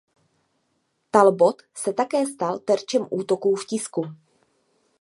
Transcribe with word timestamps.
Talbot 1.11 1.61
se 1.75 1.93
také 1.93 2.25
stal 2.27 2.59
terčem 2.59 3.07
útoků 3.11 3.55
v 3.55 3.65
tisku. 3.65 4.03